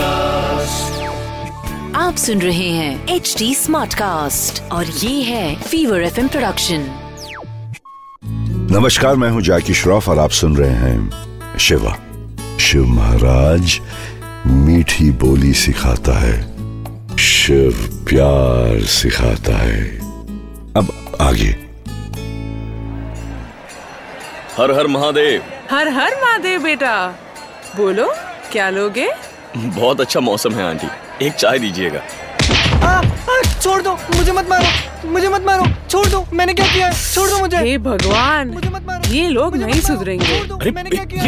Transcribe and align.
आप 1.95 2.15
सुन 2.17 2.41
रहे 2.41 2.69
हैं 2.69 3.07
एच 3.07 3.35
डी 3.37 3.55
स्मार्ट 3.55 3.93
कास्ट 3.93 4.71
और 4.71 4.85
ये 4.85 5.23
है 5.23 5.55
फीवर 5.55 6.01
एफ़ 6.01 6.27
प्रोडक्शन 6.27 6.87
नमस्कार 8.71 9.15
मैं 9.15 9.29
हूँ 9.29 9.41
जाकी 9.41 9.73
श्रॉफ 9.73 10.09
और 10.09 10.19
आप 10.19 10.29
सुन 10.29 10.57
रहे 10.57 10.69
हैं 10.69 11.11
शिवा। 11.57 11.99
शिव 12.59 12.85
महाराज 12.85 13.79
मीठी 14.45 15.11
बोली 15.11 15.53
सिखाता 15.53 16.19
है 16.19 16.41
शिव 17.17 18.05
प्यार 18.09 18.85
सिखाता 18.85 19.57
है। 19.57 19.83
अब 20.77 21.17
आगे। 21.21 21.55
हर 24.57 24.71
हर 24.71 24.87
महादेव। 24.87 25.41
हर 25.71 25.87
हर 25.87 26.11
महादेव 26.21 26.63
बेटा 26.63 27.07
बोलो। 27.77 28.13
क्या 28.51 28.69
लोगे? 28.69 29.07
बहुत 29.57 30.01
अच्छा 30.01 30.19
मौसम 30.19 30.53
है 30.53 30.63
आंटी। 30.63 31.25
एक 31.25 31.33
चाय 31.33 31.59
दीजिएगा। 31.59 32.01
छोड़ 33.61 33.81
दो। 33.81 33.93
मुझे 34.15 34.31
मत 34.31 34.49
मारो। 34.49 35.09
मुझे 35.09 35.29
मत 35.29 35.43
मारो। 35.45 35.65
छोड़ 35.89 36.07
दो। 36.07 36.25
मैंने 36.33 36.53
क्या 36.53 36.67
किया 36.67 36.91
छोड़ 36.91 37.29
दो 37.29 37.39
मुझे। 37.39 37.57
हे 37.57 37.77
भगवान 37.77 38.47
मुझे 38.47 38.69
मत 38.69 38.85
मारो। 38.87 39.13
ये 39.13 39.27
लोग 39.29 39.55
नहीं 39.57 39.81
सुधरेंगे। 39.81 40.37
अरे 40.51 40.71
मैंने 40.71 40.89
क्या 40.89 41.03
किया 41.05 41.23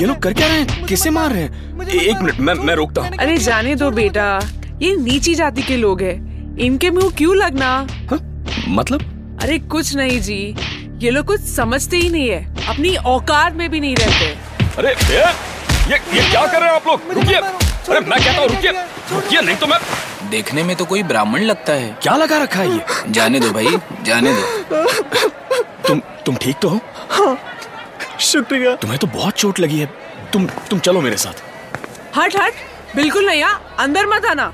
ये 0.00 0.06
लोग 0.06 0.18
कर 0.18 0.32
क्या 0.32 0.46
रहे 0.46 0.60
हैं? 0.60 0.82
मत 0.82 1.08
मार 1.08 1.32
रहे 1.32 1.42
हैं? 1.42 1.88
एक 1.88 2.22
मिनट 2.22 2.40
मैं 2.40 2.54
मैं 2.54 2.74
रोकता 2.74 3.02
हूँ। 3.02 3.16
अरे 3.16 3.36
जाने 3.38 3.74
दो 3.74 3.90
बेटा। 3.90 4.40
ये 4.82 4.94
नीची 4.96 5.34
जाति 5.34 5.62
के 5.62 5.76
लोग 5.76 6.02
हैं। 6.02 6.58
इनके 6.58 6.90
मुँह 6.90 7.10
क्यों 7.18 7.36
लगना? 7.36 7.86
हाँ? 8.10 8.18
मतलब? 8.68 9.38
अरे 9.42 9.58
कुछ 9.58 9.94
नहीं 9.96 10.20
जी। 10.20 10.56
ये 10.98 11.10
लोग 11.10 11.26
कुछ 11.26 11.40
समझते 11.40 11.96
ही 11.96 12.08
नहीं 12.08 12.28
है। 12.30 12.66
अपनी 12.68 12.96
औकात 12.96 13.54
में 13.54 13.70
भी 13.70 13.80
नहीं 13.80 13.96
रहते। 13.96 14.34
अरे 14.78 14.94
ये 15.88 15.96
ये 16.14 16.30
क्या 16.30 16.46
कर 16.46 16.60
रहे 16.60 16.68
हैं 16.68 16.76
आप 16.76 16.86
लोग? 16.86 17.12
रुकिए। 17.12 17.36
अरे 17.36 18.00
मैं 18.00 18.18
कहता 18.18 18.40
हूँ 18.40 18.48
रुकिए। 18.48 18.70
है? 18.70 18.86
रुकिए 19.12 19.40
नहीं 19.40 19.56
तो 19.56 19.66
मैं 19.66 19.78
देखने 20.30 20.62
में 20.62 20.74
तो 20.76 20.84
कोई 20.84 21.02
ब्राह्मण 21.02 21.42
लगता 21.42 21.72
है। 21.72 21.92
क्या 22.02 22.16
लगा 22.16 22.38
रखा 22.42 22.60
है 22.60 22.70
ये? 22.70 23.12
जाने 23.12 23.40
दो 23.40 23.50
भाई 23.50 23.76
जाने 24.04 24.32
दो। 24.32 24.84
तुम 25.88 26.00
तुम 26.26 26.36
ठीक 26.36 26.56
तो 26.62 26.68
हो? 26.68 27.36
शुक्रिया। 28.20 28.74
तुम्हें 28.76 28.98
तो 28.98 29.06
बहुत 29.06 29.34
चोट 29.34 29.60
लगी 29.60 29.78
है। 29.78 29.86
तुम 30.32 30.46
तुम 30.70 30.78
चलो 30.78 31.00
मेरे 31.00 31.16
साथ। 31.16 31.42
हट 32.16 32.36
हट। 32.36 32.52
बिल्कुल 32.96 33.26
नहीं 33.26 33.42
आ 33.42 33.52
अंदर 33.78 34.06
मत 34.06 34.24
आना। 34.24 34.52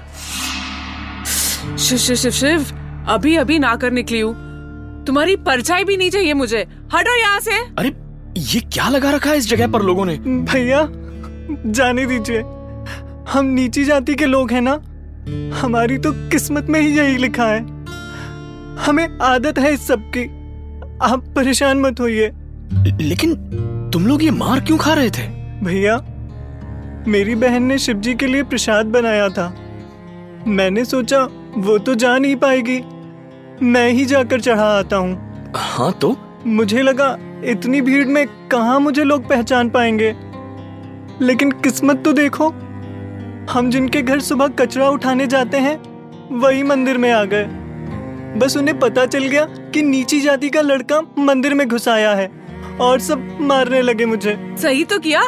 शिव 1.79 1.99
शिव 1.99 2.17
शिव 2.17 2.31
शिव। 2.31 2.67
अभी 3.09 3.37
अभी 3.37 3.59
ना 3.59 3.75
कर 3.77 3.91
निकली 3.91 4.21
हूँ। 4.21 5.05
तुम्हारी 5.07 5.37
परछाई 5.47 5.85
भी 5.85 5.97
नहीं 5.97 6.11
चाहिए 6.11 6.35
मुझे। 6.35 6.67
हटो 6.95 7.19
यहाँ 7.21 7.41
से। 7.41 7.59
अरे 7.79 7.95
ये 8.39 8.61
क्या 8.73 8.89
लगा 8.89 9.11
रखा 9.11 9.31
है 9.31 9.37
इस 9.37 9.49
जगह 9.49 9.67
पर 9.73 9.83
लोगों 9.83 10.05
ने? 10.07 10.17
भैया 10.53 10.83
जाने 11.51 12.07
दीजिए। 12.07 12.41
हम 13.33 13.47
नीची 13.47 13.85
जाति 13.85 14.15
के 14.15 14.27
लोग 14.27 14.53
हैं 14.53 14.61
ना? 14.61 14.81
हमारी 15.61 15.99
तो 15.99 16.13
किस्मत 16.13 16.67
में 16.67 16.81
ही 16.81 16.99
यही 16.99 17.17
लिखा 17.17 17.47
है। 17.47 17.61
हमें 18.77 19.19
आदत 19.19 19.59
है 19.59 19.75
इस 19.75 19.87
सब 19.87 20.01
की। 20.01 20.25
आप 21.03 21.25
परेशान 21.37 21.81
मत 21.81 22.01
होइए। 22.01 22.33
लेकिन 23.01 23.35
तुम 23.93 24.07
लोग 24.07 24.23
ये 24.23 24.31
मार 24.31 24.61
क्यों 24.61 24.79
खा 24.79 24.95
रहे 24.95 25.11
थे? 25.11 25.27
भैया 25.65 25.97
मेरी 27.09 27.35
बहन 27.35 27.63
ने 27.63 27.79
शिवजी 27.79 28.15
के 28.15 28.27
लिए 28.27 28.43
प्रसाद 28.43 28.87
बनाया 28.87 29.29
था। 29.29 29.55
मैंने 30.47 30.85
सोचा 30.85 31.29
वो 31.57 31.79
तो 31.79 31.95
जा 31.95 32.19
नहीं 32.19 32.37
पाएगी। 32.37 32.81
मैं 33.63 33.91
ही 33.91 34.05
जाकर 34.05 34.41
चढ़ा 34.41 34.79
आता 34.79 34.97
हूँ। 34.97 35.43
हाँ 35.57 35.93
तो? 35.93 36.17
मुझे 36.47 36.83
लगा 36.83 37.19
इतनी 37.45 37.81
भीड़ 37.81 38.07
में 38.07 38.27
कहाँ 38.27 38.81
मुझे 38.81 39.05
लोग 39.05 39.29
पहचान 39.29 39.71
पाएँगे? 39.71 40.17
लेकिन 41.23 41.51
किस्मत 41.53 42.03
तो 42.05 42.13
देखो। 42.13 42.49
हम 43.51 43.71
जिनके 43.71 44.03
घर 44.03 44.21
सुबह 44.21 44.49
कचरा 44.59 44.89
उठाने 44.89 45.27
जाते 45.27 45.57
हैं 45.57 45.77
वही 46.41 46.63
मंदिर 46.63 46.99
में 46.99 47.11
आ 47.13 47.25
गए। 47.25 47.45
बस 48.39 48.57
उन्हें 48.57 48.79
पता 48.79 49.05
चल 49.07 49.27
गया 49.27 49.45
कि 49.45 49.83
नीची 49.83 50.21
जाति 50.21 50.49
का 50.51 50.61
लड़का 50.61 51.01
मंदिर 51.19 51.55
में 51.55 51.67
घुस 51.69 51.89
आया 51.89 52.15
है 52.15 52.31
और 52.81 53.01
सब 53.01 53.37
मारने 53.41 53.83
लगे 53.83 54.07
मुझे। 54.07 54.37
सही 54.59 54.85
तो 54.85 54.99
किया। 54.99 55.23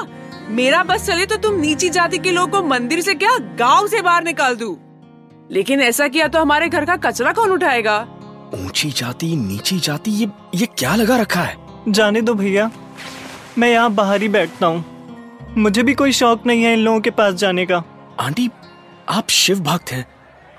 मेरा 0.51 0.83
बस 0.83 1.07
चले 1.07 1.27
तो 1.27 1.37
तुम 1.37 1.55
नीची 1.55 1.89
जाति 1.91 2.19
के 2.19 2.31
लोगों 2.31 2.61
को 2.61 2.69
मंदिर 2.69 3.01
से 3.01 3.15
क्या 3.15 3.37
गाँव 3.59 3.87
से 3.89 4.01
बाहर 4.03 4.25
निकाल 4.25 4.57
दू? 4.57 4.77
लेकिन 5.51 5.81
ऐसा 5.81 6.09
किया 6.09 6.29
तो 6.29 6.39
हमारे 6.39 6.69
घर 6.69 6.85
का 6.85 6.97
कचरा 6.97 7.33
कौन 7.33 7.51
उठाएगा? 7.51 8.01
ऊँची 8.55 8.91
जाति 8.91 9.35
नीची 9.37 9.79
जाति 9.79 10.11
ये 10.11 10.29
ये 10.55 10.67
क्या 10.79 10.95
लगा 10.97 11.17
रखा 11.17 11.41
है? 11.41 11.57
जाने 11.89 12.21
दो 12.23 12.35
भैया 12.35 12.71
मैं 13.59 13.71
यहाँ 13.73 13.91
बाहर 13.93 14.23
ही 14.23 14.29
बैठता 14.29 14.67
हूँ। 14.67 14.85
मुझे 15.57 15.83
भी 15.83 15.95
कोई 15.95 16.13
शौक 16.13 16.47
नहीं 16.47 16.63
है 16.63 16.73
इन 16.73 16.79
लोगों 16.79 17.01
के 17.01 17.11
पास 17.11 17.35
जाने 17.35 17.67
का। 17.67 17.83
आंटी 18.21 18.51
आप 19.09 19.29
शिव 19.29 19.61
भक्त 19.61 19.93
हैं 19.93 20.07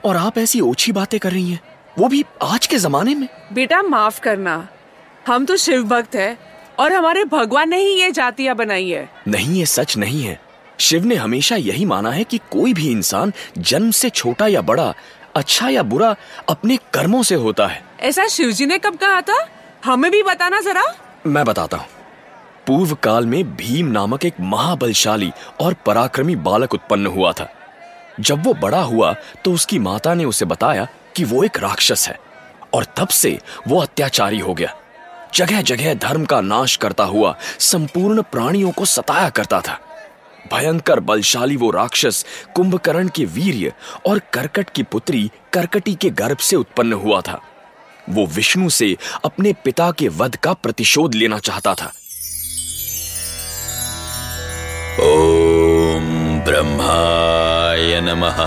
और 0.06 0.18
आप 0.18 0.38
ऐसी 0.38 0.60
ओछी 0.62 0.92
बातें 0.92 1.20
कर 1.20 1.32
रही 1.32 1.52
हैं। 1.52 1.60
वो 2.00 2.08
भी 2.08 2.26
आज 2.44 2.68
के 2.68 2.78
जमाने 2.78 3.16
में। 3.16 3.30
बेटा 3.54 3.82
माफ़ 3.82 4.20
करना। 4.20 4.68
हम 5.28 5.46
तो 5.46 5.58
शिव 5.58 5.84
भक्त 5.84 6.16
है 6.16 6.38
और 6.80 6.94
हमारे 6.94 7.26
भगवान 7.26 7.70
ने 7.70 7.78
ही 7.78 8.02
ये 8.02 8.12
जातियाँ 8.12 8.56
बनाई 8.56 8.90
है। 8.90 9.10
नहीं 9.28 9.60
ये 9.60 9.66
सच 9.66 9.98
नहीं 9.98 10.24
है। 10.24 10.40
शिव 10.80 11.06
ने 11.06 11.16
हमेशा 11.16 11.56
यही 11.56 11.86
माना 11.86 12.12
है 12.12 12.24
कि 12.24 12.38
कोई 12.38 12.74
भी 12.74 12.92
इंसान 12.92 13.34
जन्म 13.58 13.92
से 13.92 14.10
छोटा 14.10 14.48
या 14.48 14.62
बड़ा 14.62 14.94
अच्छा 15.36 15.70
या 15.70 15.84
बुरा 15.84 16.16
अपने 16.50 16.78
कर्मों 16.94 17.24
से 17.24 17.36
होता 17.36 17.68
है। 17.68 17.84
ऐसा 18.00 18.28
शिव 18.28 18.52
जी 18.52 18.66
ने 18.66 18.78
कब 18.78 18.96
कहा 18.96 19.22
था? 19.22 19.48
हमें 19.86 20.12
भी 20.12 20.24
बताना 20.24 20.62
जरा। 20.62 20.84
मैं 21.28 21.46
बताता 21.46 21.78
हूँ। 21.78 21.88
पूर्व 22.68 22.94
काल 22.96 23.26
में 23.26 23.56
भीम 23.56 23.88
नामक 23.88 24.26
एक 24.26 24.40
महाबलशाली 24.42 25.32
और 25.62 25.74
पराक्रमी 25.86 26.36
बालक 26.38 26.74
उत्पन्न 26.74 27.08
हुआ 27.08 27.32
था। 27.32 27.48
जब 28.20 28.44
वो 28.46 28.54
बड़ा 28.54 28.82
हुआ 28.82 29.14
तो 29.46 29.54
उसकी 29.54 29.80
माता 29.80 30.14
ने 30.14 30.26
उसे 30.26 30.46
बताया 30.46 30.88
कि 31.16 31.24
वो 31.24 31.44
एक 31.44 31.60
राक्षस 31.60 32.08
है, 32.08 32.18
और 32.74 32.86
तब 32.98 33.08
से 33.08 33.38
वो 33.68 33.80
अत्याचारी 33.80 34.40
हो 34.40 34.54
गया। 34.54 34.76
जगह 35.34 35.62
जगह 35.62 35.94
धर्म 35.94 36.26
का 36.26 36.40
नाश 36.42 36.76
करता 36.78 37.04
हुआ 37.04 37.36
संपूर्ण 37.62 38.22
प्राणियों 38.22 38.72
को 38.72 38.86
सताया 38.86 39.30
करता 39.30 39.60
था। 39.62 39.80
भयंकर 40.54 41.00
बलशाली 41.00 41.56
वो 41.56 41.70
राक्षस 41.72 42.26
कुंभकर्ण 42.56 43.08
के 43.08 43.26
वीर्य 43.26 43.74
और 44.06 44.20
करकट 44.34 44.70
की 44.70 44.84
पुत्री 44.84 45.30
करकटी 45.54 45.94
के 45.96 46.10
गर्भ 46.12 46.38
से 46.38 46.56
उत्पन्न 46.56 46.94
हुआ 46.94 47.22
था। 47.22 47.40
वो 48.10 48.26
विष्णु 48.28 48.70
से 48.70 48.96
अपने 49.26 49.54
पिता 49.64 49.92
के 49.92 50.08
वध 50.10 50.36
का 50.36 50.54
प्रतिशोध 50.54 51.16
लेना 51.16 51.40
चाहता 51.40 51.74
था। 51.74 51.92
ब्रह्माय 56.46 58.02
नमः। 58.02 58.40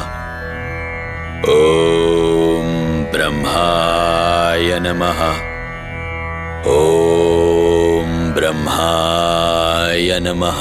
ॐ 1.49 2.69
ब्रह्माय 3.13 4.79
नमः। 4.81 5.23
ॐ 6.67 8.35
ब्रह्माय 8.35 10.21
नमः। 10.21 10.61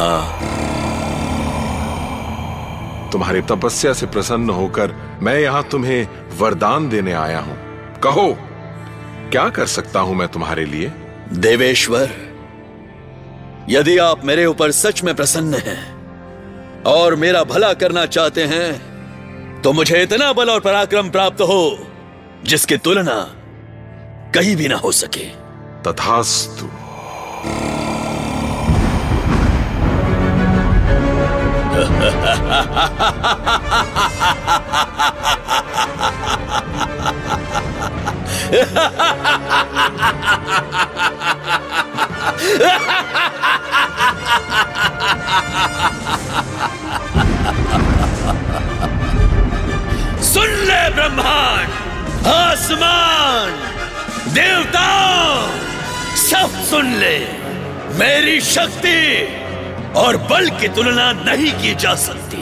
तुम्हारी 3.12 3.42
तपस्या 3.42 3.94
से 3.94 4.06
प्रसन्न 4.06 4.50
होकर 4.50 4.96
मैं 5.22 5.40
यहाँ 5.40 5.64
तुम्हें 5.64 6.08
वरदान 6.38 6.90
देने 6.90 7.14
आया 7.14 7.40
हूँ। 7.40 7.58
कहो 8.04 8.38
क्या 9.32 9.50
कर 9.50 9.66
सकता 9.66 10.00
हूँ 10.00 10.16
मैं 10.16 10.28
तुम्हारे 10.28 10.66
लिए? 10.66 10.92
देवेश्वर 11.34 12.10
यदि 13.70 13.98
आप 13.98 14.26
मेरे 14.26 14.46
ऊपर 14.46 14.72
सच 14.72 15.04
में 15.04 15.16
प्रसन्न 15.16 15.54
हैं 15.54 15.97
और 16.88 17.16
मेरा 17.16 17.44
भला 17.44 17.74
करना 17.74 18.06
चाहते 18.06 18.44
हैं 18.44 19.62
तो 19.62 19.74
मुझे 19.74 20.04
इतना 20.04 20.34
बल 20.34 20.50
और 20.50 20.60
पराक्रम 20.60 21.10
प्राप्त 21.10 21.42
हो 21.42 21.88
जिसकी 22.44 22.78
तुलना 22.78 23.34
कहीं 24.36 24.56
भी 24.56 24.68
ना 24.68 24.76
हो 24.76 24.92
सके। 24.92 25.26
तथास्तु। 25.84 26.68
ब्रह्मांड, 50.98 51.70
आसमान, 52.28 53.52
देवताओं, 54.34 55.48
सब 56.16 56.64
सुन 56.70 56.94
ले। 56.94 57.20
मेरी 58.00 58.42
शक्ति 58.42 59.28
और 59.96 60.18
बल 60.18 60.50
की 60.50 60.68
तुलना 60.68 61.12
नहीं 61.12 61.54
की 61.54 61.76
जा 61.76 61.96
सकती। 61.96 62.38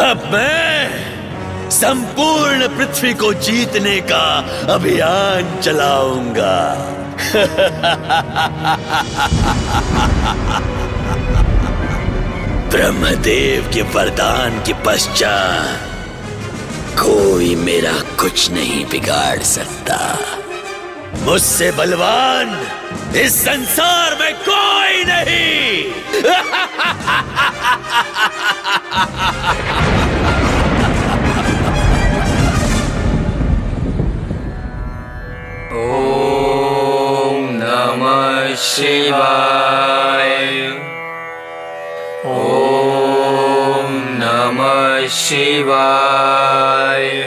अब 0.00 0.30
मैं 0.32 1.70
संपूर्ण 1.70 2.68
पृथ्वी 2.68 3.14
को 3.14 3.34
जीतने 3.34 4.00
का 4.00 4.36
अभियान 4.74 5.60
चलाऊँगा। 5.60 6.90
ब्रह्मदेव 12.70 13.70
के 13.74 13.82
वरदान 13.82 14.58
के 14.58 14.72
पश्चात 14.72 15.93
कोई 16.98 17.54
मेरा 17.54 17.92
कुछ 17.92 18.50
नहीं 18.50 18.86
बिगाड़ 18.86 19.38
सकता। 19.38 20.18
मुझसे 21.18 21.72
बलवान 21.72 22.66
इस 23.16 23.44
संसार 23.44 24.16
में 24.20 24.34
कोई 24.48 25.04
नहीं। 25.04 25.84
ओम 35.74 37.48
शिवाय। 45.24 47.20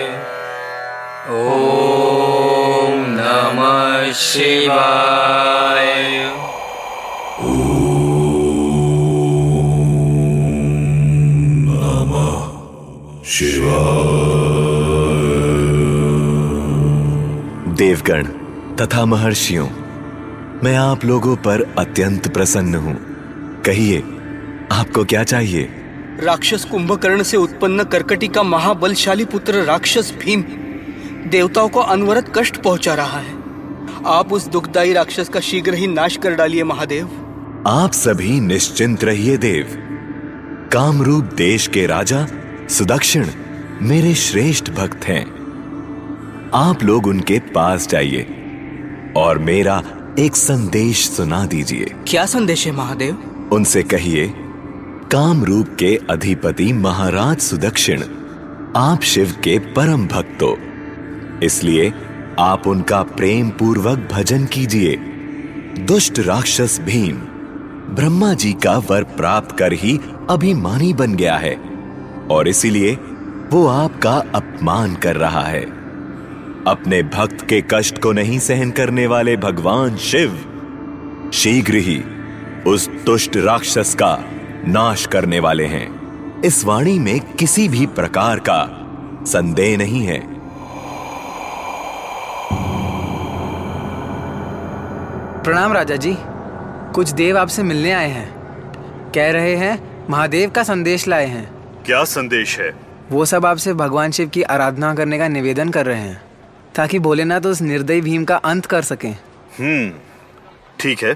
ओम 1.30 3.06
नमः 3.08 4.14
शिवाय। 4.14 5.88
देवगण 17.76 18.24
तथा 18.76 19.06
महर्षियों, 19.06 19.68
मैं 20.64 20.76
आप 20.76 21.06
लोगों 21.06 21.36
पर 21.36 21.76
अत्यंत 21.80 22.34
प्रसन्न 22.34 22.76
हूँ। 22.76 22.96
कहिए, 23.66 24.04
आपको 24.72 25.06
क्या 25.06 25.24
चाहिए? 25.24 25.87
राक्षस 26.24 26.66
कुंभकर्ण 26.66 27.24
से 27.24 27.38
उत्पन्न 27.38 27.84
करकटी 27.84 28.28
का 28.28 28.44
महाबलशाली 28.44 29.26
पुत्र 29.26 29.54
राक्षस 29.54 30.14
भीम 30.20 30.44
देवताओं 31.30 31.70
को 31.70 31.80
अनवरत 31.80 32.32
कष्ट 32.36 32.58
पहुँचा 32.58 32.94
रहा 32.94 33.20
है। 33.20 33.34
आप 34.06 34.34
उस 34.34 34.48
दुखदाई 34.48 34.94
राक्षस 34.94 35.30
का 35.30 35.40
शीघ्र 35.40 35.74
ही 35.74 35.88
नाश 35.88 36.18
कर 36.18 36.36
डालिए 36.36 36.64
महादेव। 36.64 37.06
आप 37.68 37.92
सभी 37.92 38.40
निश्चिंत 38.40 39.04
रहिए 39.04 39.38
देव। 39.38 39.68
कामरूप 40.74 41.24
देश 41.24 41.68
के 41.68 41.86
राजा 41.86 42.28
सुदक्षिण 42.70 43.28
मेरे 43.82 44.16
श्रेष्ठ 44.16 44.72
भक्त 44.72 45.06
हैं। 45.06 45.26
आप 46.54 46.84
लोग 46.84 47.08
उनके 47.08 47.40
पास 47.40 47.88
जाइए 47.88 48.22
और 49.18 49.38
मेरा 49.38 49.84
एक 50.20 50.36
संदेश 50.36 51.10
सुना 51.10 51.46
दीजिए। 51.46 51.94
क्या 52.08 52.26
संदेश 52.26 52.68
है 52.68 52.74
महादेव? 52.74 53.50
उनसे 53.54 53.84
कहिए 53.84 54.34
कामरूप 55.12 55.68
के 55.80 56.00
अधिपति 56.10 56.72
महाराज 56.74 57.40
सुदक्षिण, 57.40 58.02
आप 58.76 59.02
शिव 59.02 59.32
के 59.44 59.58
परम 59.60 60.06
भक्त। 60.08 61.44
इसलिए 61.44 61.94
आप 62.40 62.68
उनका 62.68 63.02
प्रेम 63.04 63.50
पूर्वक 63.50 64.08
भजन 64.12 64.46
कीजिए। 64.46 64.96
दुष्ट 65.80 66.20
राक्षस 66.20 66.80
भीम, 66.82 67.16
ब्रह्मा 67.96 68.34
जी 68.34 68.54
का 68.54 68.78
वर 68.90 69.04
प्राप्त 69.18 69.58
कर 69.58 69.74
ही 69.74 70.00
अभिमानी 70.30 70.94
बन 70.94 71.16
गया 71.16 71.38
है, 71.38 71.56
और 72.32 72.48
इसीलिए 72.48 72.94
वो 73.52 73.66
आपका 73.68 74.18
अपमान 74.36 74.96
कर 74.96 75.16
रहा 75.16 75.44
है। 75.44 75.64
अपने 76.68 77.04
भक्त 77.04 77.48
के 77.50 77.64
कष्ट 77.72 78.02
को 78.02 78.12
नहीं 78.12 78.40
सहन 78.40 78.72
करने 78.72 79.08
वाले 79.08 79.38
भगवान 79.38 79.98
शिव, 79.98 80.40
शीघ्र 81.34 81.76
ही 81.76 82.02
उस 82.68 82.90
दुष्ट 83.06 83.38
राक्षस 83.38 83.96
का 83.96 84.18
नाश 84.66 85.06
करने 85.06 85.40
वाले 85.40 85.66
हैं। 85.66 86.42
इस 86.42 86.66
वाणी 86.66 87.00
में 87.00 87.20
किसी 87.20 87.70
भी 87.70 87.86
प्रकार 87.86 88.40
का 88.40 88.66
संदेह 89.24 89.78
नहीं 89.78 90.06
है। 90.06 90.20
प्रणाम 95.44 95.74
राजा 95.74 95.96
जी 95.96 96.18
कुछ 96.96 97.10
देव 97.10 97.38
आपसे 97.38 97.64
मिलने 97.64 97.92
आए 97.92 98.10
हैं। 98.10 98.34
कह 99.16 99.32
रहे 99.32 99.56
हैं 99.56 100.08
महादेव 100.10 100.50
का 100.50 100.64
संदेश 100.64 101.08
लाए 101.08 101.26
हैं। 101.26 101.52
क्या 101.86 102.04
संदेश 102.04 102.60
है? 102.60 102.74
वो 103.12 103.26
सब 103.26 103.46
आपसे 103.46 103.74
भगवान 103.74 104.12
शिव 104.12 104.30
की 104.30 104.42
आराधना 104.42 104.96
करने 104.96 105.18
का 105.18 105.28
निवेदन 105.28 105.70
कर 105.70 105.86
रहे 105.86 106.02
हैं 106.02 106.22
ताकि 106.76 107.00
भोलेनाथ 107.00 107.42
उस 107.42 107.62
निर्दयी 107.62 108.02
भीम 108.02 108.26
का 108.26 108.36
अंत 108.36 108.66
कर 108.66 108.82
सकें। 108.82 109.12
हम्म 109.60 109.92
ठीक 110.80 111.04
है। 111.04 111.14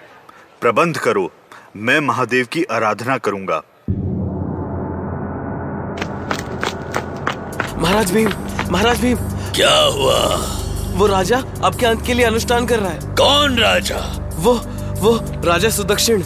प्रबंध 0.61 0.97
करो। 0.97 1.31
मैं 1.77 1.99
महादेव 1.99 2.45
की 2.45 2.63
आराधना 2.63 3.17
करूँगा। 3.17 3.61
महाराज 7.77 8.11
भीम 8.11 8.29
महाराज 8.71 9.01
भीम। 9.01 9.17
क्या 9.55 9.75
हुआ? 9.95 10.17
वो 10.97 11.07
राजा 11.07 11.37
आपके 11.63 11.85
अंत 11.85 12.05
के 12.05 12.13
लिए 12.13 12.25
अनुष्ठान 12.25 12.65
कर 12.65 12.79
रहा 12.79 12.91
है। 12.91 13.15
कौन 13.15 13.57
राजा? 13.57 13.99
वो 14.35 14.53
वो 15.01 15.15
राजा 15.45 15.69
सुदक्षिण। 15.69 16.21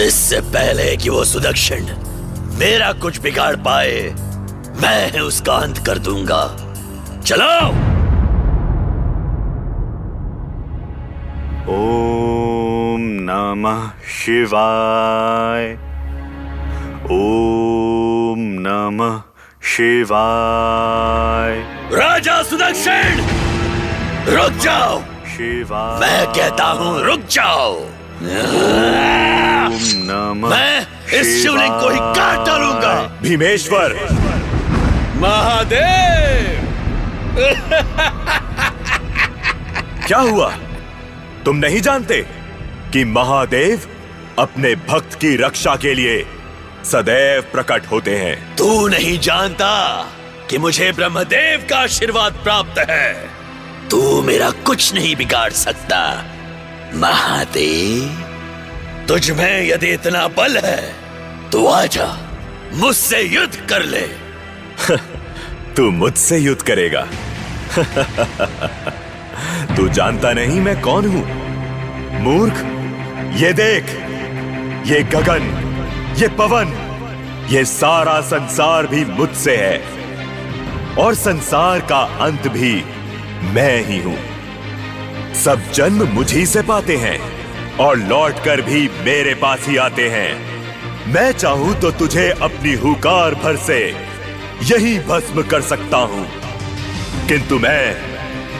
इससे 0.00 0.40
पहले 0.40 0.96
कि 0.96 1.08
वो 1.08 1.24
सुदक्षिण 1.24 1.86
मेरा 2.58 2.92
कुछ 2.92 3.20
बिगाड़ 3.20 3.56
पाए 3.56 4.14
मैं 4.82 5.20
उसका 5.20 5.52
अंत 5.52 5.78
कर 5.78 5.98
दूँगा। 5.98 6.44
चलो 7.26 7.52
ओम 11.72 11.93
नमः 13.54 13.82
शिवाय। 14.10 15.66
ओम 17.14 18.40
नमः 18.64 19.20
शिवाय। 19.62 21.52
राजा 21.92 22.42
सुदक्षिण 22.42 23.20
रुक 24.34 24.58
जाओ। 24.64 24.98
शिवाय। 25.34 26.00
मैं 26.00 26.26
कहता 26.32 26.64
हूँ 26.64 27.04
रुक 27.04 27.20
जाओ। 27.30 27.70
ओम 27.70 27.86
नमः 30.10 30.50
मैं 30.50 30.74
इस 31.20 31.26
शिवलिंग 31.42 31.74
को 31.80 31.88
ही 31.88 31.98
काट 32.18 32.46
डालूँगा। 32.46 32.94
भीमेश्वर 33.22 33.88
महादेव। 35.22 36.62
क्या 40.06 40.18
हुआ? 40.18 40.54
तुम 41.44 41.56
नहीं 41.56 41.80
जानते? 41.80 42.43
कि 42.94 43.04
महादेव 43.04 43.80
अपने 44.38 44.74
भक्त 44.74 45.14
की 45.14 45.36
रक्षा 45.36 45.76
के 45.76 45.94
लिए 45.94 46.26
सदैव 46.84 47.42
प्रकट 47.42 47.86
होते 47.86 48.16
हैं। 48.16 48.56
तू 48.56 48.88
नहीं 48.88 49.18
जानता 49.18 50.06
कि 50.50 50.58
मुझे 50.58 50.92
ब्रह्मदेव 50.92 51.66
का 51.70 51.76
आशीर्वाद 51.76 52.32
प्राप्त 52.32 52.90
है। 52.90 53.30
तू 53.90 54.22
मेरा 54.22 54.50
कुछ 54.50 54.94
नहीं 54.94 55.16
बिगाड़ 55.16 55.52
सकता। 55.52 56.24
महादेव 56.94 58.26
तुझ 59.08 59.30
में 59.30 59.68
यदि 59.68 59.86
इतना 59.86 60.28
बल 60.28 60.58
है 60.58 60.94
तो 61.50 61.66
आजा 61.66 62.30
मुझसे 62.74 63.22
युद्ध 63.22 63.56
कर 63.56 63.82
ले। 63.82 64.06
तू 65.76 65.90
मुझसे 65.90 66.38
युद्ध 66.38 66.62
करेगा। 66.62 67.08
तू 69.76 69.88
जानता 69.88 70.32
नहीं 70.32 70.60
मैं 70.60 70.80
कौन 70.80 71.06
हूँ। 71.06 71.44
मूर्ख 72.20 72.83
ये 73.34 73.52
देख, 73.52 73.84
ये 74.86 75.02
गगन, 75.02 75.46
ये 76.16 76.28
पवन, 76.28 76.68
ये 77.50 77.64
सारा 77.64 78.20
संसार 78.20 78.86
भी 78.86 79.04
मुझसे 79.04 79.56
है। 79.56 79.82
और 80.98 81.14
संसार 81.14 81.80
का 81.80 81.98
अंत 81.98 82.48
भी 82.48 82.84
मैं 83.42 83.86
ही 83.86 84.02
हूँ। 84.02 84.18
सब 85.34 85.72
जन्म 85.72 86.08
मुझी 86.08 86.46
से 86.46 86.62
पाते 86.62 86.96
हैं 86.96 87.18
और 87.76 87.96
लौटकर 87.96 88.60
भी 88.60 88.88
मेरे 88.88 89.34
पास 89.34 89.68
ही 89.68 89.76
आते 89.76 90.08
हैं। 90.08 90.32
मैं 91.12 91.32
चाहूँ 91.32 91.80
तो 91.80 91.90
तुझे 91.90 92.30
अपनी 92.30 92.74
हुकार 92.74 93.34
भर 93.34 93.56
से 93.56 93.96
यही 94.62 94.98
भस्म 94.98 95.42
कर 95.42 95.60
सकता 95.60 95.96
हूँ। 95.96 96.26
किंतु 97.28 97.58
मैं 97.58 97.94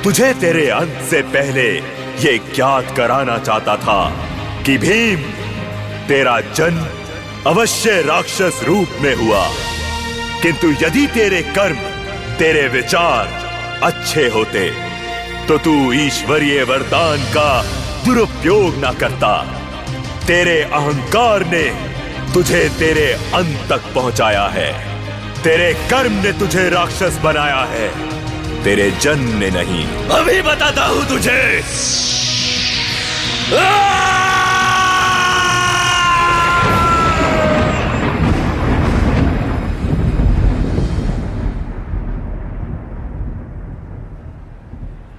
तुझे 0.03 0.35
तेरे 0.35 0.69
अंत 0.71 1.03
से 1.11 1.23
पहले 1.23 1.71
ये 2.21 2.39
ज्ञात 2.55 2.97
कराना 2.97 3.39
चाहता 3.39 3.77
था। 3.77 4.31
कि 4.67 4.77
भीम 4.79 5.21
तेरा 6.09 6.41
जन्म 6.41 6.87
अवश्य 7.47 8.03
राक्षस 8.03 8.61
रूप 8.65 8.89
में 9.01 9.15
हुआ। 9.15 9.49
किंतु 10.43 10.71
यदि 10.83 11.07
तेरे 11.07 11.43
कर्म, 11.43 11.77
तेरे 12.37 12.69
विचार 12.69 13.27
अच्छे 13.83 14.29
होते 14.29 14.71
तो 15.49 15.59
तू 15.59 15.93
ईश्वरीय 15.93 16.63
वरदान 16.63 17.19
का 17.19 17.63
दुरुपयोग 18.05 18.77
ना 18.77 18.93
करता। 18.93 19.33
तेरे 20.27 20.63
अहंकार 20.63 21.45
ने 21.47 21.65
तुझे 22.35 22.69
तेरे 22.79 23.13
अंत 23.13 23.61
तक 23.69 23.83
पहुँचाया 23.95 24.47
है। 24.47 24.73
तेरे 25.43 25.73
कर्म 25.91 26.13
ने 26.13 26.33
तुझे 26.33 26.69
राक्षस 26.69 27.19
बनाया 27.25 27.61
है। 27.71 27.89
तेरे 28.65 28.91
जन्म 28.91 29.39
ने 29.39 29.51
नहीं। 29.51 29.87
अभी 30.09 30.43
बताता 30.43 30.85
हूँ 30.85 31.09
तुझे। 31.09 31.63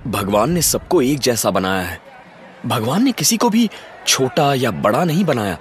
भगवान 0.07 0.51
ने 0.51 0.62
सबको 0.62 1.01
एक 1.01 1.19
जैसा 1.19 1.51
बनाया 1.51 1.81
है। 1.81 2.00
भगवान 2.65 3.03
ने 3.03 3.12
किसी 3.12 3.38
को 3.38 3.50
भी 3.50 3.69
छोटा 4.07 4.53
या 4.53 4.71
बड़ा 4.71 5.03
नहीं 5.03 5.25
बनाया। 5.25 5.57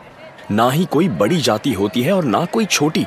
ना 0.50 0.70
ही 0.70 0.84
कोई 0.84 1.08
बड़ी 1.08 1.36
जाति 1.36 1.72
होती 1.72 2.02
है 2.02 2.12
और 2.12 2.24
ना 2.24 2.44
कोई 2.44 2.64
छोटी। 2.64 3.06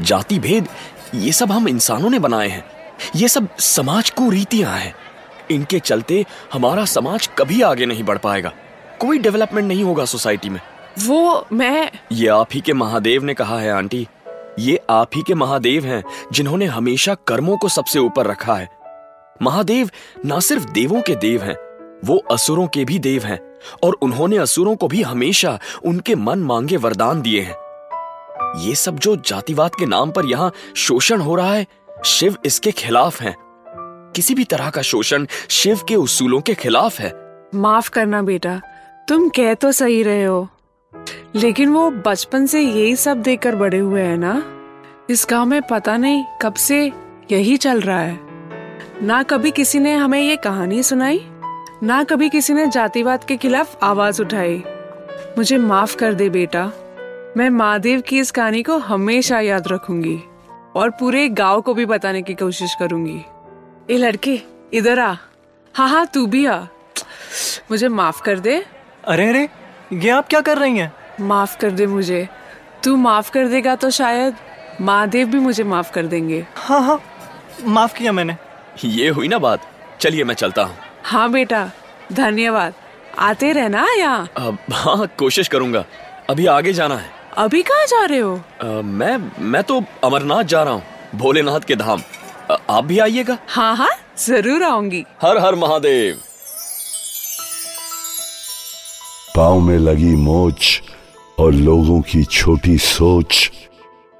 जाति 0.00 0.38
भेद 0.38 0.68
ये 1.14 1.32
सब 1.32 1.52
हम 1.52 1.68
इंसानों 1.68 2.10
ने 2.10 2.18
बनाए 2.18 2.48
हैं। 2.48 2.64
ये 3.16 3.28
सब 3.28 3.56
समाज 3.56 4.10
को 4.10 4.30
रीतियाँ 4.30 4.76
हैं। 4.76 4.94
इनके 5.50 5.78
चलते 5.78 6.26
हमारा 6.52 6.84
समाज 6.84 7.30
कभी 7.38 7.62
आगे 7.62 7.86
नहीं 7.86 8.04
बढ़ 8.04 8.18
पाएगा। 8.18 8.52
कोई 9.00 9.18
डेवलपमेंट 9.18 9.68
नहीं 9.68 9.84
होगा 9.84 10.04
सोसाइटी 10.04 10.48
में। 10.48 10.60
वो 11.06 11.46
मैं 11.52 11.90
ये 12.12 12.28
आप 12.28 12.48
ही 12.54 12.60
के 12.60 12.72
महादेव 12.72 13.24
ने 13.24 13.34
कहा 13.34 13.58
है 13.58 13.72
आंटी। 13.72 14.08
ये 14.58 14.80
आप 14.90 15.10
ही 15.14 15.22
के 15.26 15.34
महादेव 15.34 15.84
हैं 15.84 16.04
जिन्होंने 16.32 16.66
हमेशा 16.66 17.14
कर्मों 17.14 17.56
को 17.56 17.68
सबसे 17.68 17.98
ऊपर 17.98 18.26
रखा 18.26 18.54
है। 18.54 18.81
महादेव 19.42 19.90
ना 20.26 20.40
सिर्फ़ 20.40 20.70
देवों 20.70 21.00
के 21.02 21.14
देव 21.14 21.42
हैं, 21.42 21.56
वो 22.04 22.16
असुरों 22.16 22.66
के 22.66 22.84
भी 22.84 22.98
देव 22.98 23.24
हैं, 23.24 23.40
और 23.82 23.92
उन्होंने 24.02 24.36
असुरों 24.36 24.76
को 24.76 24.88
भी 24.88 25.02
हमेशा 25.02 25.58
उनके 25.84 26.14
मन 26.14 26.38
मांगे 26.38 26.76
वरदान 26.76 27.22
दिए 27.22 27.40
हैं। 27.40 27.56
ये 28.58 28.74
सब 28.74 28.98
जो 28.98 29.16
जातिवाद 29.16 29.74
के 29.74 29.86
नाम 29.86 30.10
पर 30.10 30.24
यहाँ 30.24 30.52
शोषण 30.76 31.20
हो 31.20 31.34
रहा 31.34 31.54
है, 31.54 31.66
शिव 32.04 32.36
इसके 32.44 32.70
खिलाफ 32.70 33.22
है। 33.22 33.36
किसी 34.14 34.34
भी 34.34 34.44
तरह 34.44 34.70
का 34.70 34.82
शोषण 34.82 35.26
शिव 35.48 35.80
के 35.88 35.96
उसूलों 35.96 36.40
के 36.40 36.54
खिलाफ 36.54 37.00
है। 37.00 37.12
माफ़ 37.54 37.90
करना 37.90 38.22
बेटा, 38.22 38.60
तुम 39.08 39.28
कह 39.28 39.54
तो 39.54 39.72
सही 39.72 40.02
रहे 40.02 40.24
हो। 40.24 40.48
लेकिन 41.34 41.68
वो 41.68 41.90
बचपन 41.90 42.46
से 42.46 42.60
यही 42.60 42.96
सब 42.96 43.22
देखकर 43.22 43.56
बड़े 43.56 43.78
हुए 43.78 44.02
हैं 44.02 44.18
ना? 44.18 44.42
इस 45.10 45.26
गाँव 45.30 45.46
में 45.46 45.62
पता 45.62 45.96
नहीं 45.96 46.24
कब 46.42 46.54
से 46.54 46.92
यही 47.32 47.56
चल 47.56 47.80
रहा 47.80 48.00
है। 48.00 48.31
ना 49.02 49.22
कभी 49.22 49.50
किसी 49.50 49.78
ने 49.78 49.94
हमें 49.94 50.20
ये 50.20 50.36
कहानी 50.36 50.82
सुनाई 50.82 51.20
ना 51.82 52.04
कभी 52.04 52.28
किसी 52.28 52.54
ने 52.54 52.66
जातिवाद 52.66 53.24
के 53.24 53.36
खिलाफ 53.36 53.78
आवाज़ 53.82 54.22
उठाई। 54.22 54.62
मुझे 55.38 55.58
माफ़ 55.58 55.96
कर 55.96 56.14
दे 56.14 56.28
बेटा। 56.28 56.64
मैं 57.36 57.50
महादेव 57.50 58.00
की 58.00 58.18
इस 58.18 58.30
कहानी 58.30 58.62
को 58.62 58.76
हमेशा 58.78 59.40
याद 59.40 59.68
रखूँगी 59.68 60.20
और 60.74 60.90
पूरे 60.90 61.28
गाँव 61.28 61.60
को 61.60 61.74
भी 61.74 61.86
बताने 61.86 62.22
की 62.22 62.34
कोशिश 62.34 62.74
करूँगी। 62.74 63.24
ए 63.90 63.96
लड़के 63.96 64.40
इधर 64.72 64.98
आ। 64.98 65.14
हाँ 65.74 65.88
हाँ 65.88 66.06
तू 66.06 66.26
भी 66.26 66.46
आ। 66.46 66.58
मुझे 67.70 67.88
माफ़ 67.88 68.22
कर 68.22 68.38
दे। 68.38 68.64
अरे 69.04 69.28
अरे 69.28 69.48
ये 69.92 70.10
आप 70.10 70.28
क्या 70.28 70.40
कर 70.40 70.58
रही 70.58 70.78
हैं? 70.78 70.92
माफ़ 71.20 71.58
कर 71.58 71.70
दे 71.70 71.86
मुझे। 71.86 72.28
तू 72.84 72.96
माफ़ 72.96 73.32
कर 73.32 73.48
देगा 73.48 73.76
तो 73.76 73.90
शायद 73.90 74.34
महादेव 74.80 75.28
भी 75.28 75.38
मुझे 75.38 75.64
माफ़ 75.64 75.92
कर 75.92 76.06
देंगे। 76.06 76.46
हाँ 76.56 76.80
हाँ 76.80 77.02
माफ़ 77.64 77.98
किया 77.98 78.12
मैंने। 78.12 78.36
ये 78.84 79.08
हुई 79.08 79.28
ना 79.28 79.38
बात। 79.38 79.66
चलिए 80.00 80.24
मैं 80.24 80.34
चलता 80.34 80.62
हूँ। 80.62 80.76
हाँ 81.04 81.30
बेटा 81.32 81.70
धन्यवाद। 82.12 82.74
आते 83.18 83.52
रहना 83.52 83.86
यहाँ। 83.98 84.28
हाँ 84.72 85.06
कोशिश 85.18 85.48
करूँगा। 85.48 85.84
अभी 86.30 86.46
आगे 86.46 86.72
जाना 86.72 86.96
है। 86.96 87.10
अभी 87.38 87.62
कहाँ 87.62 87.86
जा 87.86 88.04
रहे 88.04 88.18
हो? 88.18 88.34
अ, 88.60 88.64
मैं 88.82 89.16
मैं 89.40 89.62
तो 89.62 89.82
अमरनाथ 90.04 90.44
जा 90.44 90.62
रहा 90.62 90.74
हूँ 90.74 90.82
भोलेनाथ 91.14 91.60
के 91.60 91.76
धाम। 91.76 92.02
अ, 92.50 92.56
आप 92.70 92.84
भी 92.84 92.98
आइएगा? 92.98 93.38
हाँ 93.48 93.74
हाँ 93.76 93.90
ज़रूर 94.18 94.62
आऊँगी। 94.62 95.04
हर 95.22 95.38
हर 95.38 95.54
महादेव। 95.54 96.20
पाँव 99.36 99.60
में 99.60 99.78
लगी 99.78 100.14
मोच 100.16 100.80
और 101.40 101.52
लोगों 101.52 102.00
की 102.02 102.24
छोटी 102.24 102.78
सोच 102.78 103.50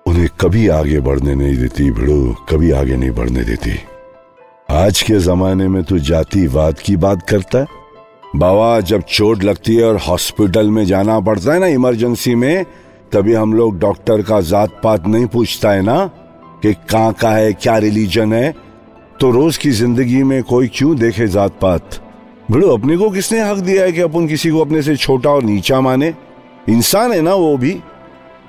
उन्हें 0.06 0.28
कभी 0.40 0.68
आगे 0.68 1.00
बढ़ने 1.00 1.34
नहीं 1.34 1.56
देती 1.56 1.90
भिड़ो 1.90 2.46
कभी 2.50 2.70
आगे 2.72 2.96
नहीं 2.96 3.10
बढ़ने 3.10 3.44
देती। 3.44 3.78
आज 4.72 5.02
के 5.02 5.18
जमाने 5.18 5.68
में 5.68 5.84
तू 5.84 5.98
जातिवाद 5.98 6.78
की 6.78 6.96
बात 6.96 7.22
करता 7.28 7.58
है। 7.58 7.66
बाबा, 8.36 8.80
जब 8.80 9.02
चोट 9.02 9.44
लगती 9.44 9.76
है 9.76 9.84
और 9.84 9.96
हॉस्पिटल 9.96 10.70
में 10.70 10.84
जाना 10.84 11.20
पड़ता 11.20 11.52
है 11.52 11.60
ना, 11.60 11.66
इमरजेंसी 11.66 12.34
में, 12.34 12.64
तभी 13.12 13.34
हम 13.34 13.52
लोग 13.52 13.78
डॉक्टर 13.78 14.22
का 14.22 14.40
जात 14.40 14.80
पात 14.84 15.06
नहीं 15.06 15.26
पूछता 15.26 15.70
है 15.70 15.82
ना, 15.82 16.06
कि 16.62 16.74
कहाँ 16.74 17.12
का 17.12 17.30
है, 17.30 17.52
क्या 17.52 17.78
रिलीजन 17.78 18.32
है। 18.32 18.54
तो 19.20 19.30
रोज 19.30 19.56
की 19.56 19.70
ज़िंदगी 19.70 20.22
में 20.22 20.42
कोई 20.42 20.68
क्यों 20.68 20.96
देखे 20.96 21.28
जात 21.28 21.58
पात 21.60 22.00
भिड़ो 22.50 22.68
अपने 22.68 22.96
को 22.96 23.10
किसने 23.10 23.40
हक 23.40 23.56
दिया 23.56 23.84
है 23.84 23.92
कि 23.92 24.00
अपन 24.00 24.26
किसी 24.26 24.50
को 24.50 24.60
अपने 24.60 24.82
से 24.82 24.96
छोटा 24.96 25.30
और 25.30 25.42
नीचा 25.42 25.80
माने? 25.80 26.14
इंसान 26.68 27.12
है 27.12 27.20
ना 27.20 27.34
वो 27.34 27.56
भी। 27.56 27.80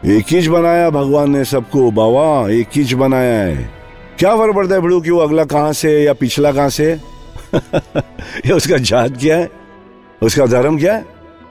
एक 0.05 0.25
ही 0.29 0.49
बनाया, 0.49 0.89
भगवान 0.89 1.31
ने 1.31 1.45
सबको, 1.45 1.91
बाबा, 1.91 2.49
एक 2.49 2.67
ही 2.75 2.95
बनाया 2.95 3.43
है। 3.43 3.82
क्या 4.19 4.35
फ़र्क 4.35 4.55
पड़ता 4.55 4.75
है 4.75 4.81
भिड़ो 4.81 5.01
कि 5.01 5.11
वो 5.11 5.19
अगला 5.19 5.43
कहाँ 5.43 5.73
से 5.73 6.03
या 6.03 6.13
पिछला 6.13 6.51
कहाँ 6.51 6.69
से 6.69 6.91
या 8.45 8.55
उसका 8.55 8.77
जात 8.77 9.17
क्या 9.17 9.37
है? 9.37 9.49
उसका 10.21 10.45
धर्म 10.45 10.79
क्या 10.79 10.93
है? 10.93 11.05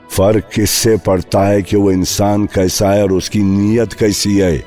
फ़र्क 0.09 0.49
किससे 0.55 0.97
पड़ता 0.97 1.47
है 1.47 1.61
कि 1.61 1.77
वो 1.77 1.91
इंसान 1.91 2.45
कैसा 2.45 2.89
है 2.89 3.03
और 3.03 3.11
उसकी 3.11 3.39
नीयत 3.39 3.93
कैसी 3.93 4.37
है? 4.37 4.63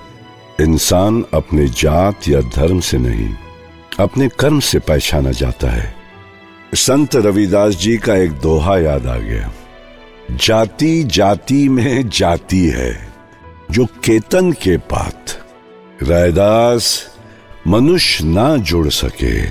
इंसान 0.60 1.24
अपने 1.34 1.68
जात 1.68 2.28
या 2.28 2.40
धर्म 2.40 2.80
से 2.80 2.98
नहीं, 2.98 3.34
अपने 4.00 4.28
कर्म 4.28 4.60
से 4.60 4.78
पहचाना 4.78 5.30
जाता 5.30 5.70
है। 5.70 5.94
संत 6.74 7.16
रविदास 7.16 7.74
जी 7.74 7.96
का 7.96 8.16
एक 8.16 8.32
दोहा 8.32 8.78
याद 8.78 9.06
आ 9.06 9.16
गया। 9.16 9.52
जाति 10.30 11.04
जाति 11.04 11.68
में 11.68 12.08
जाति 12.08 12.66
है, 12.66 13.12
जो 13.70 13.84
केतन 13.84 14.52
के 14.52 14.76
पात। 14.76 15.24
रैदास 16.02 17.15
मनुष्य 17.66 18.24
ना 18.24 18.56
जुड़ 18.56 18.88
सके, 18.88 19.42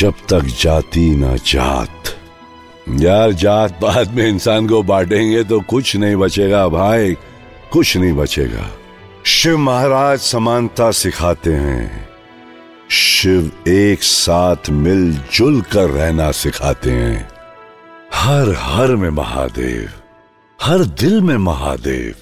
जब 0.00 0.14
तक 0.28 0.42
जाति 0.60 1.08
ना 1.16 1.36
जात। 1.36 2.14
यार, 3.00 3.32
जात 3.32 3.72
पात 3.72 4.08
में 4.08 4.28
इंसान 4.28 4.68
को 4.68 4.82
बांटेंगे 4.82 5.42
तो 5.44 5.60
कुछ 5.60 5.96
नहीं 5.96 6.16
बचेगा 6.16 6.68
भाई, 6.68 7.16
कुछ 7.72 7.96
नहीं 7.96 8.12
बचेगा। 8.12 8.70
शिव 9.26 9.58
महाराज 9.58 10.18
समानता 10.18 10.90
सिखाते 10.90 11.52
हैं। 11.52 12.08
शिव 12.90 13.50
एक 13.68 14.02
साथ 14.02 14.70
मिलजुल 14.70 15.60
कर 15.62 15.90
रहना 15.90 16.30
सिखाते 16.32 16.90
हैं। 16.90 17.28
हर 18.14 18.54
हर 18.58 18.94
में 18.96 19.10
महादेव, 19.10 19.88
हर 20.62 20.84
दिल 20.84 21.20
में 21.20 21.36
महादेव, 21.36 22.14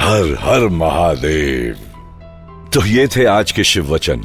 हर 0.00 0.36
हर 0.40 0.68
महादेव। 0.68 1.76
तो 2.74 2.86
ये 2.86 3.06
थे 3.06 3.24
आज 3.24 3.52
के 3.52 3.64
शिव 3.64 3.94
वचन। 3.94 4.24